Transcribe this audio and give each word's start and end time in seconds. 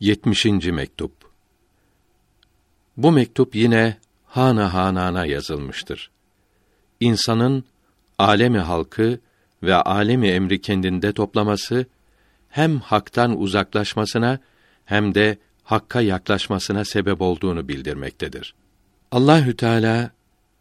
70. 0.00 0.44
mektup. 0.64 1.12
Bu 2.96 3.12
mektup 3.12 3.54
yine 3.54 3.96
hana 4.26 4.74
hanana 4.74 5.26
yazılmıştır. 5.26 6.10
İnsanın 7.00 7.64
alemi 8.18 8.58
halkı 8.58 9.18
ve 9.62 9.74
alemi 9.74 10.28
emri 10.28 10.60
kendinde 10.60 11.12
toplaması 11.12 11.86
hem 12.48 12.80
haktan 12.80 13.40
uzaklaşmasına 13.40 14.38
hem 14.84 15.14
de 15.14 15.38
hakka 15.64 16.00
yaklaşmasına 16.00 16.84
sebep 16.84 17.20
olduğunu 17.20 17.68
bildirmektedir. 17.68 18.54
Allahü 19.10 19.56
Teala 19.56 20.10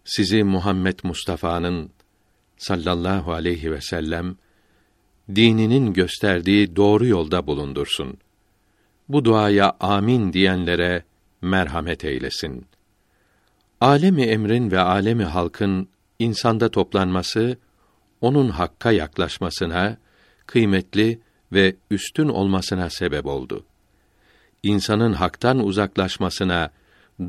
sizi 0.06 0.44
Muhammed 0.44 1.00
Mustafa'nın 1.04 1.90
sallallahu 2.58 3.34
aleyhi 3.34 3.72
ve 3.72 3.82
sellem 3.82 4.36
dininin 5.36 5.94
gösterdiği 5.94 6.76
doğru 6.76 7.06
yolda 7.06 7.48
bulundursun. 7.48 8.18
Bu 9.10 9.26
duaya 9.26 9.74
amin 9.80 10.34
diyenlere 10.34 11.04
merhamet 11.42 12.06
eylesin. 12.06 12.66
Alemi 13.82 14.22
emrin 14.22 14.72
ve 14.72 14.80
alemi 14.80 15.24
halkın 15.24 15.88
insanda 16.20 16.72
toplanması 16.72 17.58
onun 18.22 18.50
hakka 18.50 18.92
yaklaşmasına, 18.92 19.98
kıymetli 20.46 21.20
ve 21.54 21.76
üstün 21.92 22.28
olmasına 22.28 22.90
sebep 22.90 23.26
oldu. 23.26 23.66
İnsanın 24.64 25.14
haktan 25.14 25.60
uzaklaşmasına, 25.60 26.72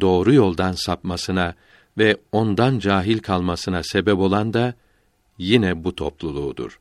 doğru 0.00 0.34
yoldan 0.34 0.72
sapmasına 0.72 1.54
ve 1.98 2.16
ondan 2.32 2.78
cahil 2.78 3.18
kalmasına 3.18 3.82
sebep 3.82 4.18
olan 4.18 4.52
da 4.52 4.74
yine 5.38 5.84
bu 5.84 5.94
topluluğudur. 5.94 6.80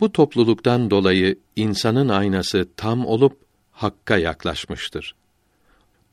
Bu 0.00 0.12
topluluktan 0.12 0.90
dolayı 0.90 1.38
insanın 1.56 2.08
aynası 2.08 2.68
tam 2.76 3.06
olup 3.06 3.43
hakka 3.74 4.18
yaklaşmıştır. 4.18 5.14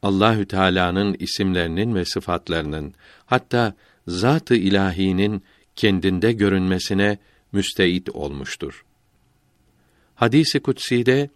Allahü 0.04 0.46
Teala'nın 0.46 1.16
isimlerinin 1.20 1.96
ve 1.96 2.06
sıfatlarının 2.06 2.94
hatta 3.26 3.73
zat-ı 4.08 4.56
ilahinin 4.56 5.44
kendinde 5.76 6.31
görünmesine 6.31 7.18
müsteit 7.52 8.09
olmuştur. 8.09 8.86
Hadisi 10.16 10.59
kutsi'de 10.59 11.30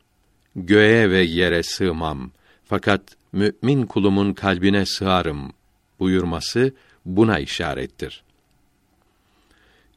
göğe 0.55 1.09
ve 1.09 1.21
yere 1.21 1.63
sığmam 1.63 2.31
fakat 2.65 3.01
mümin 3.31 3.85
kulumun 3.85 4.33
kalbine 4.33 4.85
sığarım 4.85 5.53
buyurması 5.99 6.73
buna 7.05 7.39
işarettir. 7.39 8.23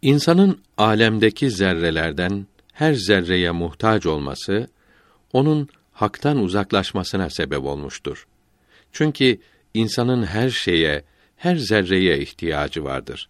İnsanın 0.02 0.60
alemdeki 0.76 1.50
zerrelerden 1.50 2.46
her 2.72 2.94
zerreye 2.94 3.50
muhtaç 3.50 4.06
olması 4.06 4.68
onun 5.32 5.68
haktan 5.98 6.38
uzaklaşmasına 6.38 7.30
sebep 7.30 7.64
olmuştur. 7.64 8.26
Çünkü 8.92 9.38
insanın 9.74 10.22
her 10.22 10.50
şeye, 10.50 11.02
her 11.36 11.56
zerreye 11.56 12.18
ihtiyacı 12.18 12.84
vardır. 12.84 13.28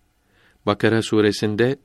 Bakara 0.66 1.02
suresinde 1.02 1.76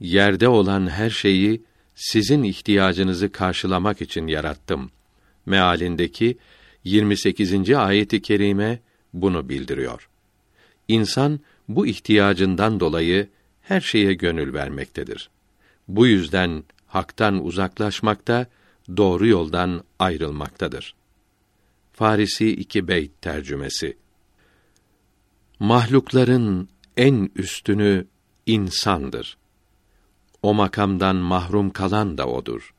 yerde 0.00 0.48
olan 0.48 0.90
her 0.90 1.10
şeyi 1.10 1.62
sizin 1.94 2.42
ihtiyacınızı 2.42 3.32
karşılamak 3.32 4.02
için 4.02 4.26
yarattım. 4.26 4.90
Mealindeki 5.46 6.38
28. 6.84 7.70
ayeti 7.70 8.22
kerime 8.22 8.80
bunu 9.12 9.48
bildiriyor. 9.48 10.08
İnsan 10.88 11.40
bu 11.68 11.86
ihtiyacından 11.86 12.80
dolayı 12.80 13.28
her 13.62 13.80
şeye 13.80 14.14
gönül 14.14 14.54
vermektedir. 14.54 15.30
Bu 15.88 16.06
yüzden 16.06 16.64
haktan 16.86 17.44
uzaklaşmakta, 17.44 18.46
doğru 18.96 19.26
yoldan 19.26 19.84
ayrılmaktadır. 19.98 20.94
Farisi 21.92 22.50
2 22.50 22.88
beyt 22.88 23.22
tercümesi. 23.22 23.96
Mahlukların 25.58 26.68
en 26.96 27.30
üstünü 27.36 28.06
insandır. 28.46 29.38
O 30.42 30.54
makamdan 30.54 31.16
mahrum 31.16 31.70
kalan 31.70 32.18
da 32.18 32.26
odur. 32.26 32.74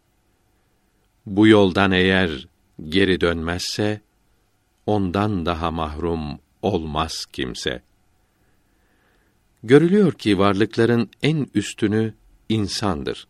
Bu 1.25 1.47
yoldan 1.47 1.91
eğer 1.91 2.47
geri 2.89 3.21
dönmezse 3.21 4.01
ondan 4.85 5.45
daha 5.45 5.71
mahrum 5.71 6.39
olmaz 6.61 7.25
kimse. 7.33 7.81
Görülüyor 9.63 10.13
ki 10.13 10.37
varlıkların 10.37 11.09
en 11.23 11.47
üstünü 11.53 12.13
insandır. 12.49 13.27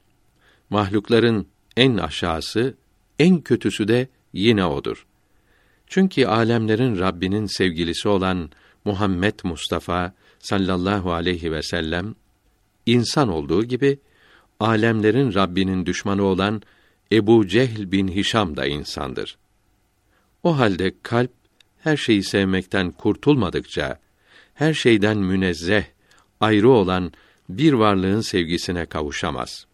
Mahlukların 0.70 1.48
en 1.80 1.98
aşağısı, 1.98 2.76
en 3.20 3.42
kötüsü 3.42 3.88
de 3.88 4.08
yine 4.34 4.66
odur. 4.66 5.06
Çünkü 5.88 6.26
alemlerin 6.26 7.00
Rabbinin 7.00 7.46
sevgilisi 7.46 8.10
olan 8.10 8.50
Muhammed 8.86 9.40
Mustafa 9.44 10.14
sallallahu 10.40 11.14
aleyhi 11.14 11.52
ve 11.52 11.64
sellem 11.64 12.16
insan 12.86 13.30
olduğu 13.30 13.64
gibi 13.64 14.00
alemlerin 14.60 15.34
Rabbinin 15.34 15.86
düşmanı 15.86 16.24
olan 16.24 16.62
Ebu 17.12 17.48
Cehl 17.48 17.92
bin 17.92 18.08
Hişam 18.08 18.58
da 18.58 18.66
insandır. 18.66 19.38
O 20.44 20.58
halde 20.58 20.94
kalp 21.04 21.32
her 21.80 21.98
şeyi 21.98 22.24
sevmekten 22.24 22.92
kurtulmadıkça 22.92 24.00
her 24.54 24.74
şeyden 24.74 25.18
münezzeh, 25.18 25.84
ayrı 26.40 26.70
olan 26.70 27.12
bir 27.50 27.74
varlığın 27.74 28.22
sevgisine 28.22 28.86
kavuşamaz. 28.86 29.69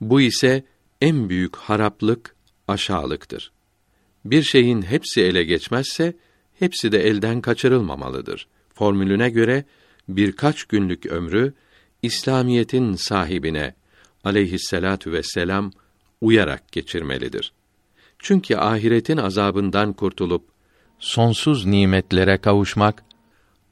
Bu 0.00 0.20
ise 0.20 0.64
en 1.00 1.28
büyük 1.28 1.56
haraplık, 1.56 2.36
aşağılıktır. 2.68 3.52
Bir 4.24 4.42
şeyin 4.42 4.82
hepsi 4.82 5.20
ele 5.20 5.44
geçmezse 5.44 6.16
hepsi 6.58 6.92
de 6.92 7.08
elden 7.08 7.40
kaçırılmamalıdır. 7.40 8.48
Formülüne 8.74 9.30
göre 9.30 9.64
birkaç 10.08 10.64
günlük 10.64 11.06
ömrü 11.06 11.54
İslamiyetin 12.02 12.94
sahibine 12.94 13.74
aleyhisselatu 14.24 15.12
vesselam 15.12 15.72
uyarak 16.20 16.72
geçirmelidir. 16.72 17.52
Çünkü 18.18 18.56
ahiretin 18.56 19.16
azabından 19.16 19.92
kurtulup 19.92 20.44
sonsuz 20.98 21.66
nimetlere 21.66 22.38
kavuşmak 22.38 23.04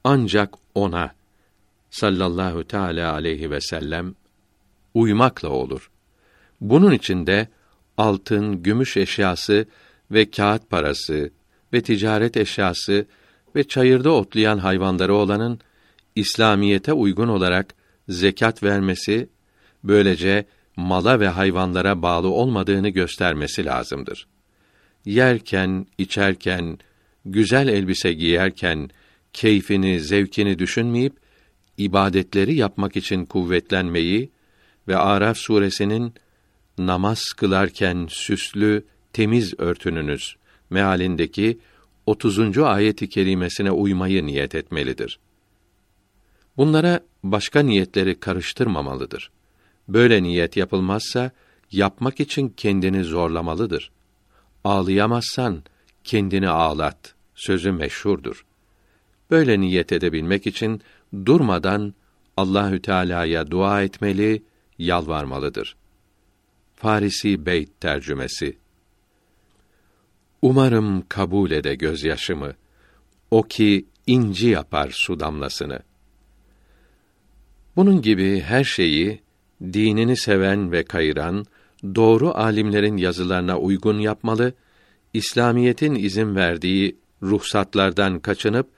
ancak 0.04 0.54
ona 0.74 1.14
sallallahu 1.90 2.64
teala 2.64 3.12
aleyhi 3.12 3.50
ve 3.50 3.60
sellem 3.60 4.14
uymakla 4.94 5.48
olur. 5.48 5.90
Bunun 6.60 6.92
için 6.92 7.26
de 7.26 7.48
altın, 7.96 8.62
gümüş 8.62 8.96
eşyası 8.96 9.66
ve 10.10 10.30
kağıt 10.30 10.70
parası 10.70 11.30
ve 11.72 11.80
ticaret 11.80 12.36
eşyası 12.36 13.06
ve 13.56 13.64
çayırda 13.64 14.10
otlayan 14.10 14.58
hayvanları 14.58 15.14
olanın 15.14 15.60
İslamiyete 16.14 16.92
uygun 16.92 17.28
olarak 17.28 17.74
zekat 18.08 18.62
vermesi, 18.62 19.28
böylece 19.84 20.44
mala 20.76 21.20
ve 21.20 21.28
hayvanlara 21.28 22.02
bağlı 22.02 22.28
olmadığını 22.28 22.88
göstermesi 22.88 23.64
lazımdır. 23.64 24.26
Yerken, 25.04 25.86
içerken, 25.98 26.78
güzel 27.24 27.68
elbise 27.68 28.12
giyerken 28.12 28.90
keyfini, 29.32 30.00
zevkini 30.00 30.58
düşünmeyip 30.58 31.12
ibadetleri 31.78 32.54
yapmak 32.54 32.96
için 32.96 33.24
kuvvetlenmeyi 33.24 34.30
ve 34.88 34.96
Araf 34.96 35.38
suresinin 35.38 36.14
namaz 36.78 37.22
kılarken 37.36 38.06
süslü, 38.10 38.84
temiz 39.12 39.54
örtününüz 39.58 40.36
mealindeki 40.70 41.58
30. 42.06 42.58
ayeti 42.58 43.08
kerimesine 43.08 43.70
uymayı 43.70 44.26
niyet 44.26 44.54
etmelidir. 44.54 45.18
Bunlara 46.56 47.00
başka 47.24 47.60
niyetleri 47.60 48.20
karıştırmamalıdır. 48.20 49.30
Böyle 49.88 50.22
niyet 50.22 50.56
yapılmazsa 50.56 51.30
yapmak 51.72 52.20
için 52.20 52.48
kendini 52.48 53.04
zorlamalıdır. 53.04 53.90
Ağlayamazsan 54.64 55.62
kendini 56.04 56.48
ağlat. 56.48 57.14
Sözü 57.34 57.72
meşhurdur. 57.72 58.46
Böyle 59.30 59.60
niyet 59.60 59.92
edebilmek 59.92 60.46
için 60.46 60.80
durmadan 61.26 61.94
Allahü 62.36 62.82
Teala'ya 62.82 63.50
dua 63.50 63.82
etmeli, 63.82 64.42
yalvarmalıdır. 64.78 65.76
Farisi 66.80 67.46
Beyt 67.46 67.80
tercümesi 67.80 68.56
Umarım 70.42 71.08
kabul 71.08 71.50
ede 71.50 71.74
gözyaşımı. 71.74 72.52
O 73.30 73.42
ki 73.42 73.86
inci 74.06 74.48
yapar 74.48 74.90
su 74.92 75.20
damlasını. 75.20 75.80
Bunun 77.76 78.02
gibi 78.02 78.40
her 78.40 78.64
şeyi 78.64 79.20
dinini 79.62 80.16
seven 80.16 80.72
ve 80.72 80.84
kayıran 80.84 81.44
doğru 81.94 82.30
alimlerin 82.34 82.96
yazılarına 82.96 83.58
uygun 83.58 83.98
yapmalı, 83.98 84.52
İslamiyetin 85.14 85.94
izin 85.94 86.36
verdiği 86.36 86.96
ruhsatlardan 87.22 88.20
kaçınıp 88.20 88.70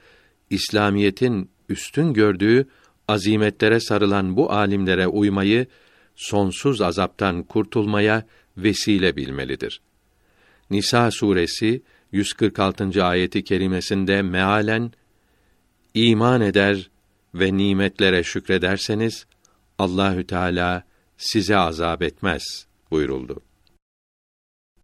İslamiyetin 0.51 1.51
üstün 1.69 2.13
gördüğü 2.13 2.69
azimetlere 3.09 3.81
sarılan 3.81 4.37
bu 4.37 4.53
alimlere 4.53 5.07
uymayı 5.07 5.67
sonsuz 6.17 6.81
azaptan 6.81 7.43
kurtulmaya 7.43 8.27
vesile 8.57 9.17
bilmelidir. 9.17 9.81
Nisa 10.71 11.11
suresi 11.11 11.83
146. 12.13 13.05
ayeti 13.05 13.45
kerimesinde 13.45 14.23
mealen 14.23 14.93
iman 15.95 16.41
eder 16.41 16.91
ve 17.35 17.57
nimetlere 17.57 18.23
şükrederseniz 18.23 19.27
Allahü 19.79 20.27
Teala 20.27 20.85
size 21.17 21.57
azap 21.57 22.03
etmez 22.03 22.67
buyuruldu. 22.91 23.41